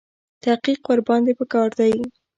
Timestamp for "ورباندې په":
0.89-1.45